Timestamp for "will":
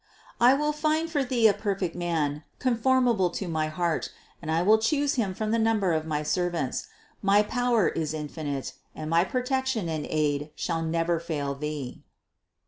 0.55-0.71, 4.63-4.79